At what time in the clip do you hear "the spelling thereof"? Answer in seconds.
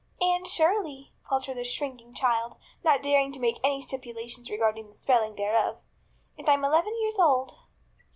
4.87-5.77